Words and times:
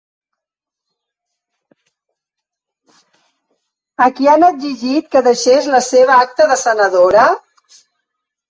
A 4.07 4.09
qui 4.15 4.31
han 4.33 4.49
exigit 4.49 5.13
que 5.13 5.23
deixés 5.29 5.71
la 5.77 5.83
seva 5.93 6.19
acta 6.27 6.53
de 6.55 6.61
senadora? 6.65 7.29